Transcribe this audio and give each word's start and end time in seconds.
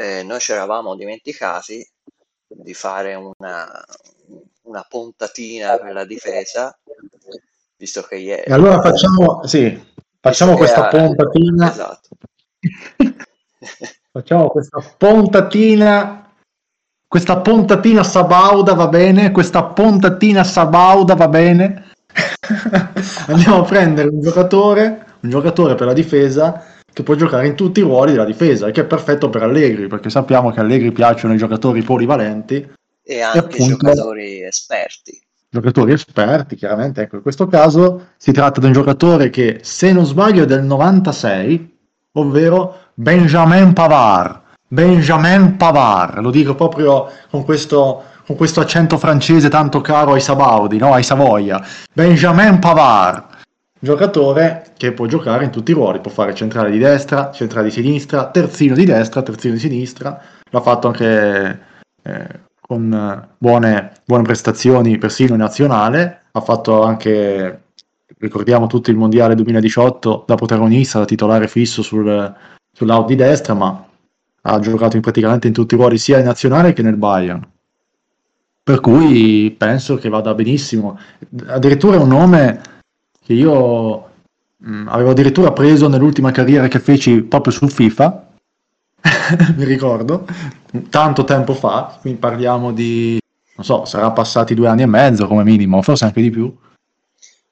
eh, 0.00 0.22
noi 0.22 0.40
ci 0.40 0.52
eravamo 0.52 0.96
dimenticati 0.96 1.86
di 2.46 2.72
fare 2.72 3.14
una, 3.14 3.84
una 4.62 4.86
puntatina 4.88 5.76
per 5.76 5.92
la 5.92 6.06
difesa, 6.06 6.76
visto 7.76 8.00
che 8.02 8.16
ieri... 8.16 8.42
E 8.44 8.52
allora 8.52 8.80
facciamo, 8.80 9.46
sì, 9.46 9.78
facciamo 10.18 10.56
questa 10.56 10.88
era... 10.88 11.06
puntatina. 11.06 11.70
Esatto. 11.70 12.08
facciamo 14.10 14.48
questa 14.48 14.80
puntatina 14.96 16.24
questa 17.06 17.40
puntatina 17.40 18.04
Sabauda 18.04 18.74
va 18.74 18.86
bene, 18.86 19.32
questa 19.32 19.64
puntatina 19.64 20.44
Sabauda 20.44 21.14
va 21.14 21.28
bene. 21.28 21.92
Andiamo 23.26 23.62
a 23.62 23.64
prendere 23.64 24.08
un 24.08 24.20
giocatore, 24.20 25.16
un 25.20 25.28
giocatore 25.28 25.74
per 25.74 25.88
la 25.88 25.92
difesa 25.92 26.78
che 26.92 27.02
può 27.02 27.14
giocare 27.14 27.46
in 27.46 27.54
tutti 27.54 27.80
i 27.80 27.82
ruoli 27.82 28.12
della 28.12 28.24
difesa 28.24 28.66
e 28.66 28.72
che 28.72 28.82
è 28.82 28.84
perfetto 28.84 29.30
per 29.30 29.42
Allegri, 29.42 29.86
perché 29.86 30.10
sappiamo 30.10 30.50
che 30.50 30.60
Allegri 30.60 30.92
piacciono 30.92 31.34
i 31.34 31.38
giocatori 31.38 31.82
polivalenti 31.82 32.68
e 33.02 33.20
anche 33.20 33.38
e 33.38 33.40
appunto, 33.40 33.76
giocatori 33.76 34.42
esperti. 34.42 35.20
Giocatori 35.48 35.92
esperti, 35.92 36.56
chiaramente. 36.56 37.02
Ecco, 37.02 37.16
in 37.16 37.22
questo 37.22 37.46
caso 37.46 38.08
si 38.16 38.32
tratta 38.32 38.60
di 38.60 38.66
un 38.66 38.72
giocatore 38.72 39.30
che, 39.30 39.60
se 39.62 39.92
non 39.92 40.04
sbaglio, 40.04 40.44
è 40.44 40.46
del 40.46 40.62
96, 40.62 41.78
ovvero 42.12 42.76
Benjamin 42.94 43.72
Pavard 43.72 44.40
Benjamin 44.72 45.56
Pavard, 45.56 46.20
lo 46.20 46.30
dico 46.30 46.54
proprio 46.54 47.10
con 47.28 47.44
questo, 47.44 48.04
con 48.24 48.36
questo 48.36 48.60
accento 48.60 48.98
francese 48.98 49.48
tanto 49.48 49.80
caro 49.80 50.12
ai 50.12 50.20
Sabaudi, 50.20 50.78
no? 50.78 50.94
ai 50.94 51.02
Savoia. 51.02 51.60
Benjamin 51.92 52.60
Pavard, 52.60 53.29
giocatore 53.80 54.72
che 54.76 54.92
può 54.92 55.06
giocare 55.06 55.44
in 55.44 55.50
tutti 55.50 55.72
i 55.72 55.74
ruoli, 55.74 56.00
può 56.00 56.10
fare 56.10 56.34
centrale 56.34 56.70
di 56.70 56.78
destra, 56.78 57.32
centrale 57.32 57.68
di 57.68 57.72
sinistra, 57.72 58.30
terzino 58.30 58.74
di 58.74 58.84
destra, 58.84 59.22
terzino 59.22 59.54
di 59.54 59.60
sinistra, 59.60 60.20
l'ha 60.50 60.60
fatto 60.60 60.86
anche 60.86 61.60
eh, 62.02 62.40
con 62.60 63.28
buone, 63.38 63.92
buone 64.04 64.22
prestazioni 64.22 64.98
persino 64.98 65.32
in 65.34 65.40
nazionale, 65.40 66.20
ha 66.30 66.40
fatto 66.40 66.82
anche, 66.82 67.62
ricordiamo 68.18 68.66
tutti 68.66 68.90
il 68.90 68.96
Mondiale 68.96 69.34
2018 69.34 70.24
da 70.26 70.34
protagonista, 70.36 70.98
da 70.98 71.04
titolare 71.06 71.48
fisso 71.48 71.82
sul, 71.82 72.34
sull'out 72.72 73.06
di 73.06 73.16
destra, 73.16 73.54
ma 73.54 73.84
ha 74.42 74.58
giocato 74.60 74.96
in 74.96 75.02
praticamente 75.02 75.48
in 75.48 75.52
tutti 75.52 75.74
i 75.74 75.76
ruoli 75.78 75.98
sia 75.98 76.18
in 76.18 76.26
nazionale 76.26 76.72
che 76.72 76.82
nel 76.82 76.96
Bayern. 76.96 77.48
Per 78.62 78.80
cui 78.80 79.52
penso 79.56 79.96
che 79.96 80.08
vada 80.08 80.34
benissimo. 80.34 80.98
Addirittura 81.46 81.96
è 81.96 81.98
un 81.98 82.08
nome 82.08 82.60
che 83.30 83.34
io 83.34 84.10
mh, 84.56 84.72
mm, 84.72 84.88
avevo 84.88 85.10
addirittura 85.10 85.52
preso 85.52 85.88
nell'ultima 85.88 86.32
carriera 86.32 86.66
che 86.66 86.80
feci 86.80 87.22
proprio 87.22 87.52
su 87.52 87.68
FIFA, 87.68 88.28
mi 89.56 89.64
ricordo, 89.64 90.26
tanto 90.88 91.22
tempo 91.22 91.54
fa, 91.54 91.96
quindi 92.00 92.18
parliamo 92.18 92.72
di, 92.72 93.20
non 93.54 93.64
so, 93.64 93.84
sarà 93.84 94.10
passati 94.10 94.54
due 94.54 94.66
anni 94.66 94.82
e 94.82 94.86
mezzo 94.86 95.28
come 95.28 95.44
minimo, 95.44 95.80
forse 95.80 96.06
anche 96.06 96.20
di 96.20 96.30
più. 96.30 96.52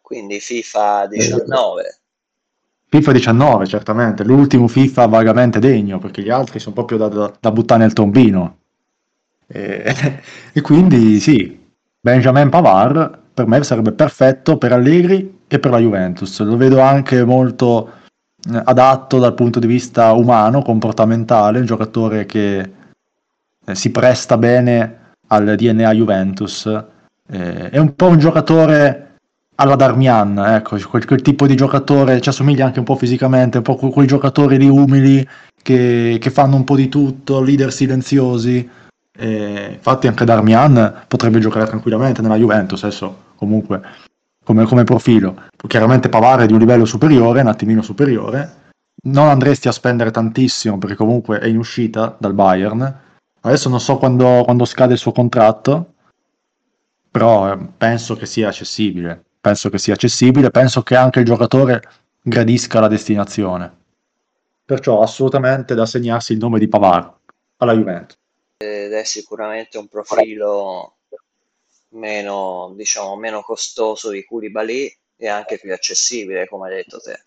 Quindi 0.01 0.41
FIFA 0.41 1.07
19. 1.07 1.99
FIFA 2.89 3.13
19, 3.13 3.67
certamente, 3.67 4.25
l'ultimo 4.25 4.67
FIFA 4.67 5.07
vagamente 5.07 5.61
degno, 5.61 5.99
perché 5.99 6.23
gli 6.23 6.31
altri 6.31 6.59
sono 6.59 6.75
proprio 6.75 6.99
da, 6.99 7.07
da, 7.07 7.33
da 7.39 7.53
buttare 7.53 7.83
nel 7.83 7.93
tombino. 7.93 8.57
E, 9.47 9.95
e, 10.53 10.61
quindi 10.61 11.21
sì, 11.21 11.57
Benjamin 12.01 12.49
Pavard 12.49 13.27
per 13.33 13.47
me 13.47 13.63
sarebbe 13.63 13.93
perfetto 13.93 14.59
per 14.59 14.73
Allegri 14.73 15.37
e 15.49 15.59
per 15.59 15.71
la 15.71 15.79
Juventus. 15.79 16.41
Lo 16.43 16.57
vedo 16.57 16.81
anche 16.81 17.25
molto 17.25 17.93
eh, 18.53 18.63
adatto 18.65 19.19
dal 19.19 19.35
punto 19.35 19.59
di 19.59 19.67
vista 19.67 20.13
umano, 20.13 20.63
comportamentale, 20.63 21.59
un 21.59 21.67
giocatore 21.67 22.27
che 22.27 22.71
eh, 23.65 23.75
si 23.75 23.91
presta 23.91 24.37
bene 24.37 25.15
al 25.29 25.57
DNA 25.57 25.93
Juventus. 25.93 26.67
Eh, 27.31 27.71
è 27.71 27.79
un 27.79 27.95
po' 27.95 28.07
un 28.07 28.19
giocatore 28.19 29.05
alla 29.57 29.75
Darmian, 29.75 30.39
ecco, 30.39 30.79
quel, 30.89 31.05
quel, 31.05 31.21
tipo 31.21 31.47
di 31.47 31.57
giocatore 31.57 32.21
ci 32.21 32.29
assomiglia 32.29 32.65
anche 32.65 32.79
un 32.79 32.85
po' 32.85 32.95
fisicamente, 32.95 33.57
un 33.59 33.65
po' 33.65 33.75
quei 33.75 34.07
giocatori 34.07 34.57
lì 34.57 34.69
umili 34.69 35.27
che, 35.61 36.19
che 36.21 36.31
fanno 36.31 36.55
un 36.55 36.65
po' 36.65 36.77
di 36.77 36.89
tutto, 36.89 37.43
leader 37.43 37.73
silenziosi. 37.73 38.71
E 39.21 39.71
infatti 39.73 40.07
anche 40.07 40.25
Darmian 40.25 41.03
potrebbe 41.09 41.41
giocare 41.41 41.67
tranquillamente 41.67 42.23
nella 42.23 42.37
Juventus, 42.37 42.85
adesso 42.85 43.33
comunque 43.35 43.83
come, 44.49 44.65
come 44.65 44.85
profilo. 44.85 45.49
Chiaramente 45.67 46.09
Pavare 46.09 46.45
è 46.45 46.47
di 46.47 46.55
un 46.55 46.59
livello 46.59 46.87
superiore, 46.87 47.43
un 47.43 47.49
attimino 47.49 47.83
superiore. 47.83 48.71
Non 49.05 49.29
andresti 49.29 49.69
a 49.69 49.73
spendere 49.73 50.11
tantissimo 50.11 50.79
perché 50.79 50.97
comunque 50.97 51.39
è 51.39 51.47
in 51.47 51.59
uscita 51.59 52.17
dal 52.19 52.33
Bayern. 52.33 53.01
Adesso 53.43 53.69
non 53.69 53.81
so 53.81 53.99
quando, 53.99 54.43
quando 54.45 54.65
scade 54.65 54.95
il 54.95 54.99
suo 54.99 55.13
contratto, 55.13 55.93
però 57.11 57.53
eh, 57.53 57.59
penso 57.77 58.17
che 58.17 58.27
sia 58.27 58.49
accessibile 58.49 59.25
penso 59.41 59.71
che 59.71 59.79
sia 59.79 59.95
accessibile, 59.95 60.51
penso 60.51 60.83
che 60.83 60.95
anche 60.95 61.21
il 61.21 61.25
giocatore 61.25 61.83
gradisca 62.21 62.81
la 62.81 62.89
destinazione. 62.89 63.77
Perciò 64.65 65.01
assolutamente 65.01 65.75
da 65.75 65.87
segnarsi 65.87 66.33
il 66.33 66.39
nome 66.39 66.59
di 66.59 66.69
Pavard 66.69 67.13
alla 67.57 67.73
Juventus. 67.73 68.17
Ed 68.59 68.93
è 68.93 69.05
sicuramente 69.05 69.79
un 69.79 69.89
profilo 69.89 70.98
meno, 71.91 72.73
diciamo, 72.77 73.17
meno 73.17 73.43
costoso 73.43 74.11
di 74.11 74.25
Koulibaly 74.25 74.97
e 75.17 75.29
anche 75.29 75.59
più 75.59 75.73
accessibile, 75.73 76.47
come 76.47 76.69
hai 76.69 76.77
detto 76.77 77.01
te. 77.01 77.25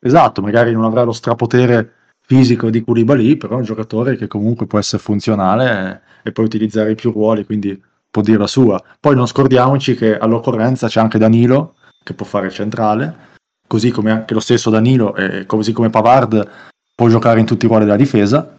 Esatto, 0.00 0.40
magari 0.40 0.72
non 0.72 0.84
avrà 0.84 1.02
lo 1.02 1.12
strapotere 1.12 1.94
fisico 2.20 2.70
di 2.70 2.82
Koulibaly, 2.82 3.36
però 3.36 3.54
è 3.54 3.58
un 3.58 3.64
giocatore 3.64 4.16
che 4.16 4.26
comunque 4.26 4.66
può 4.66 4.78
essere 4.78 5.02
funzionale 5.02 6.02
e, 6.22 6.28
e 6.28 6.32
può 6.32 6.44
utilizzare 6.44 6.94
più 6.94 7.10
ruoli, 7.10 7.44
quindi 7.44 7.80
può 8.10 8.22
dire 8.22 8.38
la 8.38 8.46
sua. 8.46 8.82
Poi 9.00 9.14
non 9.14 9.26
scordiamoci 9.26 9.94
che 9.94 10.16
all'occorrenza 10.16 10.88
c'è 10.88 11.00
anche 11.00 11.18
Danilo 11.18 11.76
che 12.02 12.14
può 12.14 12.26
fare 12.26 12.50
centrale, 12.50 13.36
così 13.66 13.90
come 13.90 14.10
anche 14.10 14.34
lo 14.34 14.40
stesso 14.40 14.70
Danilo 14.70 15.14
e 15.14 15.46
così 15.46 15.72
come 15.72 15.90
Pavard 15.90 16.48
può 16.94 17.08
giocare 17.08 17.40
in 17.40 17.46
tutti 17.46 17.64
i 17.64 17.68
ruoli 17.68 17.84
della 17.84 17.96
difesa. 17.96 18.58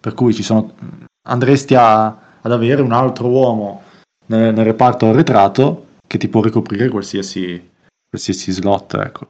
Per 0.00 0.14
cui 0.14 0.34
ci 0.34 0.42
sono, 0.42 0.74
andresti 1.22 1.74
a, 1.74 2.23
ad 2.44 2.52
avere 2.52 2.82
un 2.82 2.92
altro 2.92 3.28
uomo 3.28 3.82
nel, 4.26 4.54
nel 4.54 4.64
reparto 4.64 5.08
arretrato 5.08 5.86
che 6.06 6.18
ti 6.18 6.28
può 6.28 6.42
ricoprire 6.42 6.88
qualsiasi, 6.88 7.70
qualsiasi 8.08 8.52
slot. 8.52 8.94
Ecco. 8.94 9.28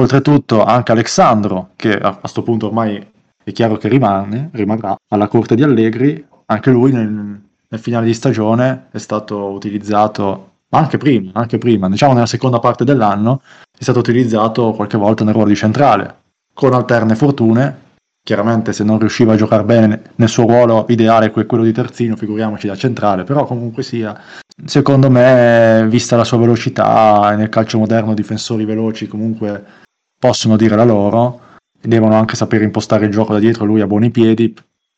Oltretutto 0.00 0.64
anche 0.64 0.92
Alessandro, 0.92 1.70
che 1.76 1.96
a 1.96 2.16
questo 2.16 2.42
punto 2.42 2.66
ormai 2.66 3.12
è 3.42 3.52
chiaro 3.52 3.76
che 3.76 3.88
rimane, 3.88 4.50
rimarrà 4.52 4.96
alla 5.08 5.28
corte 5.28 5.54
di 5.54 5.62
Allegri, 5.62 6.24
anche 6.46 6.70
lui 6.70 6.92
nel, 6.92 7.40
nel 7.68 7.80
finale 7.80 8.06
di 8.06 8.14
stagione 8.14 8.88
è 8.90 8.98
stato 8.98 9.50
utilizzato, 9.50 10.52
ma 10.68 10.78
anche 10.78 10.98
prima, 10.98 11.30
anche 11.34 11.58
prima, 11.58 11.88
diciamo 11.88 12.12
nella 12.12 12.26
seconda 12.26 12.58
parte 12.58 12.84
dell'anno, 12.84 13.40
è 13.76 13.82
stato 13.82 14.00
utilizzato 14.00 14.72
qualche 14.72 14.96
volta 14.96 15.24
nel 15.24 15.32
ruolo 15.34 15.48
di 15.48 15.56
centrale, 15.56 16.22
con 16.52 16.74
alterne 16.74 17.14
fortune. 17.14 17.82
Chiaramente 18.24 18.72
se 18.72 18.84
non 18.84 18.98
riusciva 18.98 19.34
a 19.34 19.36
giocare 19.36 19.64
bene 19.64 20.00
nel 20.14 20.30
suo 20.30 20.46
ruolo 20.46 20.86
ideale, 20.88 21.30
quello 21.30 21.62
di 21.62 21.72
terzino, 21.72 22.16
figuriamoci 22.16 22.66
da 22.66 22.74
centrale, 22.74 23.22
però 23.22 23.44
comunque 23.44 23.82
sia, 23.82 24.18
secondo 24.64 25.10
me, 25.10 25.86
vista 25.90 26.16
la 26.16 26.24
sua 26.24 26.38
velocità, 26.38 27.34
nel 27.36 27.50
calcio 27.50 27.78
moderno 27.78 28.14
difensori 28.14 28.64
veloci 28.64 29.06
comunque 29.06 29.62
possono 30.18 30.56
dire 30.56 30.74
la 30.74 30.84
loro, 30.84 31.40
devono 31.78 32.14
anche 32.14 32.34
sapere 32.34 32.64
impostare 32.64 33.04
il 33.04 33.10
gioco 33.10 33.34
da 33.34 33.38
dietro, 33.38 33.66
lui 33.66 33.82
ha 33.82 33.86
buoni 33.86 34.10
piedi, 34.10 34.54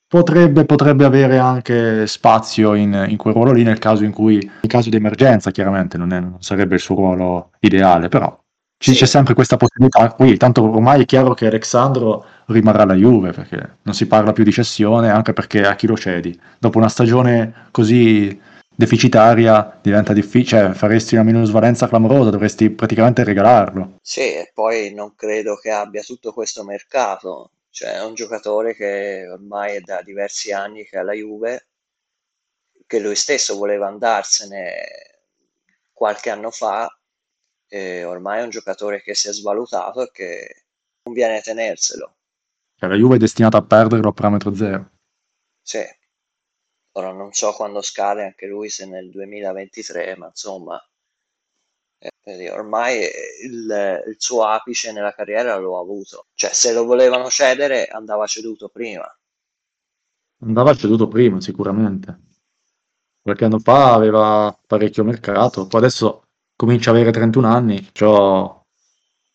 Potrebbe, 0.08 0.64
potrebbe 0.64 1.04
avere 1.04 1.36
anche 1.38 2.06
spazio 2.06 2.74
in, 2.74 3.06
in, 3.08 3.16
quel 3.16 3.34
ruolo 3.34 3.50
lì 3.50 3.64
nel 3.64 3.80
caso 3.80 4.04
in 4.04 4.12
cui, 4.12 4.36
in 4.36 4.68
caso 4.68 4.88
di 4.88 4.94
emergenza, 4.94 5.50
chiaramente 5.50 5.98
non, 5.98 6.12
è, 6.12 6.20
non 6.20 6.36
sarebbe 6.38 6.76
il 6.76 6.80
suo 6.80 6.94
ruolo 6.94 7.50
ideale, 7.58 8.06
però 8.06 8.38
ci, 8.78 8.92
sì. 8.92 8.98
c'è 8.98 9.06
sempre 9.06 9.34
questa 9.34 9.56
possibilità 9.56 10.12
qui. 10.12 10.36
Tanto 10.36 10.62
ormai 10.62 11.02
è 11.02 11.04
chiaro 11.04 11.34
che 11.34 11.46
Alexandro 11.46 12.24
rimarrà 12.46 12.82
alla 12.82 12.94
Juve 12.94 13.32
perché 13.32 13.78
non 13.82 13.94
si 13.94 14.06
parla 14.06 14.32
più 14.32 14.44
di 14.44 14.52
cessione, 14.52 15.10
anche 15.10 15.32
perché 15.32 15.64
a 15.64 15.74
chi 15.74 15.86
lo 15.86 15.96
cedi? 15.96 16.38
Dopo 16.58 16.78
una 16.78 16.88
stagione 16.88 17.68
così 17.70 18.40
deficitaria 18.68 19.78
diventa 19.80 20.12
difficile, 20.12 20.62
cioè 20.62 20.74
faresti 20.74 21.14
una 21.14 21.24
minusvalenza 21.24 21.88
clamorosa, 21.88 22.30
dovresti 22.30 22.70
praticamente 22.70 23.24
regalarlo. 23.24 23.98
Sì, 24.02 24.20
e 24.20 24.50
poi 24.52 24.92
non 24.92 25.14
credo 25.14 25.56
che 25.56 25.70
abbia 25.70 26.02
tutto 26.02 26.32
questo 26.32 26.64
mercato 26.64 27.50
cioè 27.76 27.96
è 27.96 28.02
un 28.02 28.14
giocatore 28.14 28.74
che 28.74 29.28
ormai 29.28 29.76
è 29.76 29.80
da 29.80 30.00
diversi 30.00 30.50
anni 30.50 30.86
che 30.86 30.96
è 30.96 31.00
alla 31.00 31.12
Juve, 31.12 31.66
che 32.86 32.98
lui 33.00 33.14
stesso 33.14 33.54
voleva 33.58 33.86
andarsene 33.86 35.18
qualche 35.92 36.30
anno 36.30 36.50
fa, 36.50 36.88
e 37.68 38.02
ormai 38.04 38.40
è 38.40 38.44
un 38.44 38.48
giocatore 38.48 39.02
che 39.02 39.14
si 39.14 39.28
è 39.28 39.32
svalutato 39.34 40.04
e 40.04 40.10
che 40.10 40.64
conviene 41.02 41.42
tenerselo. 41.42 42.14
Cioè, 42.78 42.88
la 42.88 42.96
Juve 42.96 43.16
è 43.16 43.18
destinata 43.18 43.58
a 43.58 43.62
perderlo 43.64 44.10
a 44.10 44.12
parametro 44.12 44.54
zero. 44.54 44.90
Sì. 45.62 45.82
Ora 46.92 47.12
non 47.12 47.32
so 47.32 47.52
quando 47.52 47.82
scade 47.82 48.24
anche 48.24 48.46
lui, 48.46 48.68
se 48.68 48.86
nel 48.86 49.10
2023, 49.10 50.16
ma 50.16 50.26
insomma, 50.26 50.80
eh, 51.98 52.50
ormai 52.50 53.00
il, 53.44 54.02
il, 54.06 54.16
suo 54.18 54.44
apice 54.44 54.92
nella 54.92 55.12
carriera 55.12 55.56
lo 55.56 55.78
ha 55.78 55.80
avuto. 55.80 56.26
Cioè, 56.34 56.52
se 56.52 56.72
lo 56.72 56.84
volevano 56.84 57.28
cedere, 57.30 57.86
andava 57.86 58.26
ceduto 58.26 58.68
prima. 58.68 59.06
andava 60.40 60.74
ceduto 60.74 61.08
prima 61.08 61.40
sicuramente. 61.40 62.20
Qualche 63.20 63.44
anno 63.44 63.58
fa 63.58 63.92
aveva 63.94 64.56
parecchio 64.66 65.04
mercato, 65.04 65.66
poi 65.66 65.80
adesso 65.80 66.28
comincia 66.54 66.90
a 66.90 66.94
avere 66.94 67.10
31 67.10 67.46
anni, 67.46 67.88
cioè, 67.92 68.54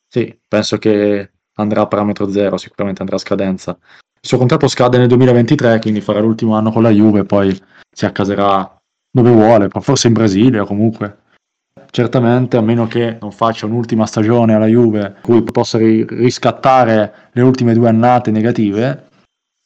sì, 0.07 0.39
penso 0.47 0.77
che 0.77 1.30
andrà 1.55 1.81
a 1.81 1.87
parametro 1.87 2.29
zero, 2.29 2.57
sicuramente 2.57 3.01
andrà 3.01 3.17
a 3.17 3.19
scadenza. 3.19 3.77
Il 4.23 4.27
suo 4.27 4.37
contratto 4.37 4.67
scade 4.67 4.97
nel 4.97 5.07
2023, 5.07 5.79
quindi 5.79 6.01
farà 6.01 6.19
l'ultimo 6.19 6.55
anno 6.55 6.71
con 6.71 6.83
la 6.83 6.91
Juve, 6.91 7.23
poi 7.23 7.59
si 7.91 8.05
accaserà 8.05 8.79
dove 9.11 9.31
vuole, 9.31 9.67
forse 9.79 10.07
in 10.07 10.13
Brasile 10.13 10.59
o 10.59 10.65
comunque. 10.65 11.17
Certamente, 11.89 12.55
a 12.55 12.61
meno 12.61 12.87
che 12.87 13.17
non 13.19 13.31
faccia 13.31 13.65
un'ultima 13.65 14.05
stagione 14.05 14.53
alla 14.53 14.67
Juve, 14.67 15.17
cui 15.21 15.43
possa 15.43 15.77
riscattare 15.77 17.29
le 17.31 17.41
ultime 17.41 17.73
due 17.73 17.89
annate 17.89 18.31
negative, 18.31 19.09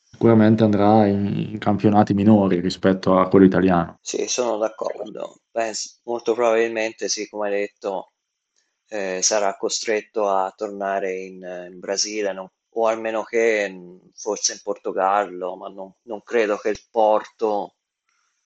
sicuramente 0.01 0.63
andrà 0.63 1.05
in, 1.05 1.49
in, 1.51 1.57
campionati 1.59 2.13
minori 2.13 2.61
rispetto 2.61 3.19
a 3.19 3.27
quello 3.27 3.45
italiano. 3.45 3.97
Sì, 4.01 4.25
sono 4.27 4.57
d'accordo. 4.57 5.35
Penso, 5.51 5.99
molto 6.05 6.33
probabilmente, 6.33 7.09
sì, 7.09 7.27
come 7.27 7.47
hai 7.49 7.53
detto, 7.53 8.13
eh, 8.95 9.21
sarà 9.21 9.55
costretto 9.57 10.27
a 10.29 10.53
tornare 10.55 11.13
in, 11.13 11.67
in 11.71 11.79
Brasile, 11.79 12.33
non 12.33 12.49
o 12.77 12.87
almeno 12.87 13.23
che 13.23 13.73
forse 14.13 14.53
in 14.53 14.59
Portogallo, 14.61 15.55
ma 15.55 15.69
non, 15.69 15.93
non 16.03 16.21
credo 16.23 16.57
che 16.57 16.69
il 16.69 16.79
Porto 16.91 17.75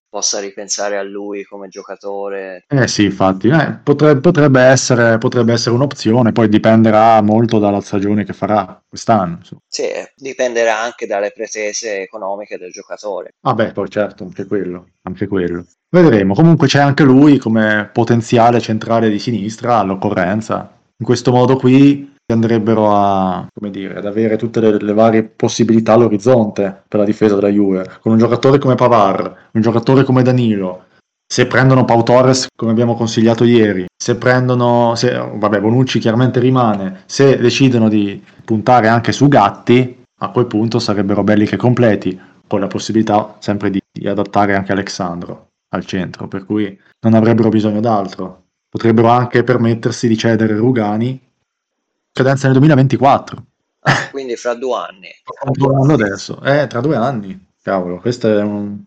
possa 0.07 0.39
ripensare 0.39 0.97
a 0.97 1.03
lui 1.03 1.43
come 1.43 1.67
giocatore. 1.67 2.65
Eh 2.67 2.87
sì, 2.87 3.05
infatti, 3.05 3.47
eh, 3.47 3.79
potrebbe, 3.83 4.19
potrebbe, 4.19 4.61
essere, 4.61 5.17
potrebbe, 5.19 5.53
essere, 5.53 5.75
un'opzione, 5.75 6.31
poi 6.31 6.49
dipenderà 6.49 7.21
molto 7.21 7.59
dalla 7.59 7.81
stagione 7.81 8.23
che 8.23 8.33
farà 8.33 8.83
quest'anno. 8.87 9.39
Sì, 9.67 9.87
dipenderà 10.15 10.79
anche 10.79 11.05
dalle 11.05 11.31
pretese 11.31 12.01
economiche 12.01 12.57
del 12.57 12.71
giocatore. 12.71 13.33
Ah 13.41 13.53
beh, 13.53 13.71
poi 13.71 13.89
certo, 13.89 14.23
anche 14.23 14.45
quello, 14.45 14.89
anche 15.03 15.27
quello. 15.27 15.65
Vedremo, 15.91 16.35
comunque 16.35 16.67
c'è 16.67 16.79
anche 16.79 17.03
lui 17.03 17.39
come 17.39 17.89
potenziale 17.91 18.59
centrale 18.61 19.09
di 19.09 19.17
sinistra 19.17 19.79
all'occorrenza. 19.79 20.71
In 20.97 21.05
questo 21.05 21.31
modo 21.31 21.55
qui 21.55 22.13
andrebbero 22.31 22.95
a, 22.95 23.47
dire, 23.71 23.97
ad 23.97 24.05
avere 24.05 24.37
tutte 24.37 24.59
le, 24.59 24.77
le, 24.79 24.93
varie 24.93 25.23
possibilità 25.23 25.93
all'orizzonte 25.93 26.83
per 26.87 26.99
la 26.99 27.05
difesa 27.05 27.33
della 27.33 27.49
Juve. 27.49 27.89
Con 28.01 28.11
un 28.11 28.19
giocatore 28.19 28.59
come 28.59 28.75
Pavar, 28.75 29.49
un 29.51 29.61
giocatore 29.61 30.03
come 30.03 30.21
Danilo, 30.21 30.85
se 31.25 31.47
prendono 31.47 31.85
Pau 31.85 32.03
Torres 32.03 32.49
come 32.55 32.69
abbiamo 32.69 32.95
consigliato 32.95 33.43
ieri, 33.43 33.85
se 33.95 34.15
prendono, 34.15 34.93
se, 34.93 35.11
vabbè 35.11 35.59
Bonucci 35.59 35.97
chiaramente 35.97 36.39
rimane, 36.39 37.01
se 37.07 37.39
decidono 37.39 37.89
di 37.89 38.23
puntare 38.45 38.87
anche 38.87 39.11
su 39.11 39.27
Gatti, 39.27 40.03
a 40.21 40.29
quel 40.29 40.45
punto 40.45 40.77
sarebbero 40.77 41.23
belli 41.23 41.47
che 41.47 41.57
completi, 41.57 42.19
con 42.45 42.59
la 42.59 42.67
possibilità 42.67 43.37
sempre 43.39 43.71
di, 43.71 43.81
di 43.91 44.07
adattare 44.07 44.55
anche 44.55 44.71
Alexandro 44.71 45.47
al 45.69 45.85
centro, 45.85 46.27
per 46.27 46.45
cui 46.45 46.77
non 47.01 47.13
avrebbero 47.13 47.49
bisogno 47.49 47.79
d'altro. 47.79 48.43
Potrebbero 48.69 49.07
anche 49.07 49.43
permettersi 49.43 50.07
di 50.07 50.17
cedere 50.17 50.55
Rugani 50.55 51.27
Scadenza 52.19 52.47
nel 52.47 52.57
2024. 52.57 53.45
Ah, 53.81 54.09
quindi 54.11 54.35
fra 54.35 54.53
due 54.53 54.75
anni. 54.75 55.07
Tra 55.23 55.51
due 55.51 55.75
anni 55.75 55.93
adesso. 55.93 56.41
Eh, 56.43 56.67
tra 56.67 56.81
due 56.81 56.95
anni. 56.95 57.47
Cavolo, 57.61 57.99
questa 57.99 58.27
è 58.29 58.41
un, 58.41 58.77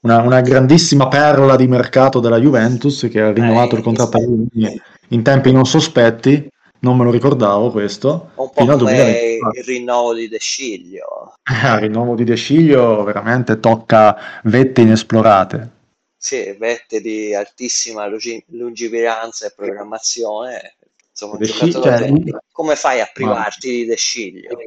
una, 0.00 0.18
una, 0.22 0.40
grandissima 0.40 1.08
perla 1.08 1.56
di 1.56 1.66
mercato 1.66 2.18
della 2.18 2.38
Juventus 2.38 3.08
che 3.10 3.20
ha 3.20 3.32
rinnovato 3.32 3.74
eh, 3.74 3.78
il 3.78 3.84
contratto 3.84 4.18
sì. 4.18 4.80
in 5.08 5.22
tempi 5.22 5.52
non 5.52 5.66
sospetti. 5.66 6.48
Non 6.78 6.96
me 6.96 7.04
lo 7.04 7.10
ricordavo 7.10 7.70
questo. 7.70 8.30
Un 8.34 8.50
po' 8.52 8.60
fino 8.62 8.76
come 8.76 9.38
il 9.54 9.64
rinnovo 9.64 10.14
di 10.14 10.28
De 10.28 10.38
Sciglio. 10.38 11.34
Il 11.48 11.78
rinnovo 11.78 12.14
di 12.14 12.24
De 12.24 12.36
Sciglio 12.36 13.02
veramente 13.02 13.58
tocca 13.60 14.16
vette 14.42 14.82
inesplorate. 14.82 15.70
Sì, 16.26 16.56
vette 16.58 17.00
di 17.00 17.32
altissima 17.36 18.04
lungimiranza 18.48 19.46
e 19.46 19.52
programmazione 19.54 20.74
Insomma, 21.10 21.38
cioè, 21.46 22.12
come 22.50 22.74
fai 22.74 23.00
a 23.00 23.08
privarti 23.10 23.68
ma... 23.68 23.74
di 23.74 23.84
De 23.86 23.96
Sciglio? 23.96 24.58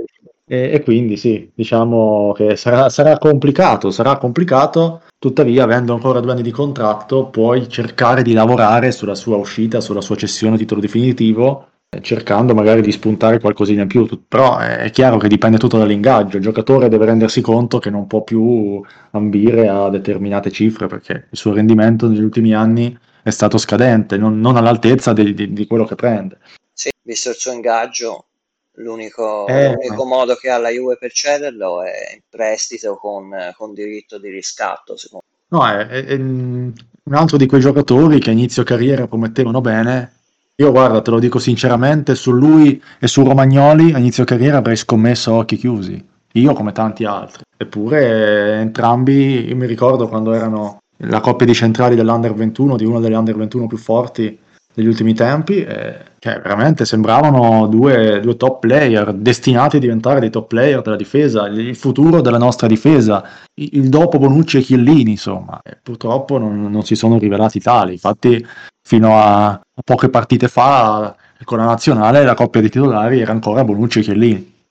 E, 0.46 0.72
e, 0.72 0.82
quindi 0.82 1.18
sì, 1.18 1.52
diciamo 1.54 2.32
che 2.32 2.56
sarà, 2.56 2.88
sarà, 2.88 3.18
complicato, 3.18 3.92
sarà 3.92 4.18
complicato, 4.18 5.02
tuttavia 5.20 5.66
avendo 5.66 5.94
ancora 5.94 6.22
due 6.22 6.32
anni 6.32 6.44
di 6.44 6.52
contratto 6.52 7.28
puoi 7.28 7.68
cercare 7.68 8.22
di 8.24 8.32
lavorare 8.32 8.94
sulla 8.94 9.14
sua 9.14 9.36
uscita, 9.36 9.82
sulla 9.82 10.02
sua 10.02 10.16
cessione 10.16 10.56
a 10.56 10.58
titolo 10.58 10.80
definitivo, 10.80 11.68
cercando 12.02 12.54
magari 12.54 12.82
di 12.82 12.92
spuntare 12.92 13.40
qualcosina 13.40 13.82
in 13.82 13.88
più, 13.88 14.08
però 14.28 14.58
è 14.60 14.90
chiaro 14.92 15.18
che 15.18 15.28
dipende 15.28 15.58
tutto 15.58 15.78
dall'ingaggio, 15.78 16.38
il 16.38 16.44
giocatore 16.44 16.88
deve 16.88 17.06
rendersi 17.06 17.42
conto 17.42 17.80
che 17.80 17.90
non 17.90 18.06
può 18.08 18.24
più 18.24 18.82
ambire 19.12 19.68
a 19.68 19.90
determinate 19.90 20.52
cifre 20.52 20.88
perché 20.88 21.28
il 21.30 21.38
suo 21.38 21.54
rendimento 21.54 22.08
negli 22.08 22.22
ultimi 22.22 22.54
anni 22.54 22.96
è 23.24 23.32
stato 23.32 23.58
scadente, 23.58 24.18
non, 24.18 24.40
non 24.40 24.56
all'altezza 24.56 25.14
di, 25.14 25.34
di, 25.34 25.52
di, 25.52 25.68
quello 25.68 25.86
che 25.86 25.96
prende. 25.96 26.38
Sì, 26.72 26.90
visto 27.02 27.30
il 27.30 27.36
suo 27.36 27.52
ingaggio, 27.52 28.26
l'unico, 28.74 29.48
eh, 29.48 29.74
l'unico 29.74 30.06
modo 30.06 30.36
che 30.36 30.50
ha 30.50 30.58
la 30.58 30.70
Juve 30.70 30.98
per 30.98 31.12
cederlo 31.12 31.84
è 31.84 32.14
in 32.14 32.22
prestito 32.30 32.96
con, 32.96 33.30
con 33.58 33.74
diritto 33.74 34.20
di 34.20 34.30
riscatto. 34.30 34.96
Secondo 34.96 35.26
No, 35.52 35.68
è, 35.68 35.88
è, 35.88 36.06
è, 36.06 36.14
un 36.16 36.74
altro 37.10 37.38
di 37.38 37.48
quei 37.48 37.60
giocatori 37.60 38.20
che 38.20 38.30
a 38.30 38.34
inizio 38.34 38.64
carriera 38.64 39.08
promettevano 39.08 39.62
bene. 39.62 40.19
Io 40.60 40.72
guarda, 40.72 41.02
te 41.02 41.10
lo 41.10 41.20
dico 41.20 41.40
sinceramente, 41.40 42.16
su 42.16 42.32
lui 42.32 42.82
e 43.00 43.08
su 43.08 43.24
Romagnoli 43.24 43.94
a 43.94 43.98
inizio 43.98 44.26
carriera 44.26 44.58
avrei 44.58 44.76
scommesso 44.76 45.32
a 45.32 45.38
occhi 45.38 45.56
chiusi. 45.56 46.06
Io 46.34 46.54
come 46.54 46.74
tanti 46.74 47.06
altri. 47.06 47.44
Eppure 47.56 48.60
entrambi, 48.60 49.48
io 49.48 49.56
mi 49.56 49.66
ricordo 49.66 50.10
quando 50.10 50.34
erano 50.34 50.80
la 50.98 51.22
coppia 51.22 51.46
di 51.46 51.54
centrali 51.54 51.96
dell'Under 51.96 52.34
21, 52.34 52.76
di 52.76 52.84
una 52.84 53.00
delle 53.00 53.16
Under 53.16 53.38
21 53.38 53.68
più 53.68 53.78
forti 53.78 54.38
degli 54.74 54.88
ultimi 54.88 55.14
tempi, 55.14 55.64
eh, 55.64 55.96
che 56.20 56.40
veramente 56.44 56.84
sembravano 56.84 57.68
due, 57.68 58.20
due, 58.20 58.36
top 58.36 58.60
player, 58.60 59.14
destinati 59.14 59.78
a 59.78 59.80
diventare 59.80 60.20
dei 60.20 60.30
top 60.30 60.48
player 60.48 60.82
della 60.82 60.98
difesa, 60.98 61.48
il 61.48 61.76
futuro 61.76 62.20
della 62.20 62.38
nostra 62.38 62.68
difesa, 62.68 63.24
il, 63.56 63.70
il 63.74 63.90
dopo 63.90 64.18
Bonucci 64.18 64.58
e 64.58 64.62
Chiellini, 64.62 65.12
insomma. 65.12 65.62
E 65.64 65.78
purtroppo 65.82 66.38
non, 66.38 66.70
non, 66.70 66.84
si 66.84 66.96
sono 66.96 67.18
rivelati 67.18 67.62
tali, 67.62 67.94
infatti 67.94 68.46
fino 68.90 69.22
a, 69.22 69.62
poche 69.86 70.10
partite 70.10 70.48
fa 70.48 71.16
con 71.44 71.60
la 71.60 71.66
nazionale 71.66 72.24
la 72.24 72.34
coppia 72.34 72.60
di 72.60 72.72
titolari 72.72 73.22
era 73.22 73.32
ancora 73.32 73.64
Bonucci 73.64 74.00
e 74.00 74.02
Chiellini. 74.02 74.68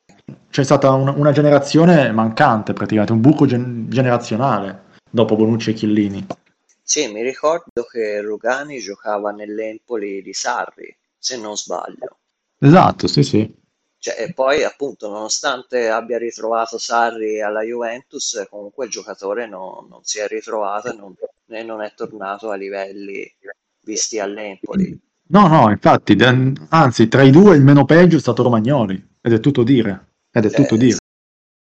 C'è 0.50 0.64
stata 0.64 0.90
una, 0.90 1.12
una 1.12 1.30
generazione 1.30 2.10
mancante 2.10 2.72
praticamente, 2.72 3.12
un 3.12 3.20
buco 3.20 3.46
gen- 3.46 3.88
generazionale 3.88 4.86
dopo 5.08 5.36
Bonucci 5.36 5.70
e 5.70 5.74
Chiellini. 5.74 6.26
Sì, 6.82 7.06
mi 7.12 7.22
ricordo 7.22 7.84
che 7.88 8.20
Rugani 8.20 8.80
giocava 8.80 9.30
nell'Empoli 9.30 10.20
di 10.20 10.32
Sarri, 10.32 10.96
se 11.16 11.38
non 11.38 11.56
sbaglio. 11.56 12.16
Esatto, 12.58 13.06
sì, 13.06 13.22
sì. 13.22 13.54
Cioè, 13.98 14.16
e 14.18 14.32
poi 14.32 14.64
appunto, 14.64 15.08
nonostante 15.08 15.90
abbia 15.90 16.18
ritrovato 16.18 16.76
Sarri 16.76 17.40
alla 17.40 17.62
Juventus, 17.62 18.44
comunque 18.50 18.86
il 18.86 18.90
giocatore 18.90 19.46
no, 19.46 19.86
non 19.88 20.02
si 20.02 20.18
è 20.18 20.26
ritrovato 20.26 20.90
e 20.90 20.96
non, 20.96 21.14
e 21.46 21.62
non 21.62 21.82
è 21.82 21.92
tornato 21.94 22.50
a 22.50 22.56
livelli 22.56 23.32
visti 23.88 24.18
all'Empoli. 24.18 25.00
No, 25.30 25.46
no, 25.46 25.70
infatti, 25.70 26.16
anzi, 26.68 27.08
tra 27.08 27.22
i 27.22 27.30
due 27.30 27.56
il 27.56 27.62
meno 27.62 27.84
peggio 27.84 28.16
è 28.16 28.20
stato 28.20 28.42
Romagnoli, 28.42 29.02
ed 29.20 29.32
è 29.32 29.40
tutto 29.40 29.62
dire. 29.62 30.06
Ed 30.30 30.44
è 30.44 30.50
tutto 30.50 30.74
eh, 30.74 30.78
dire. 30.78 30.96